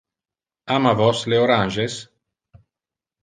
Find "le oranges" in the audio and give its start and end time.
1.33-1.99